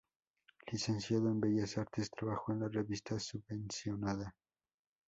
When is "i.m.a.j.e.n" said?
4.33-4.33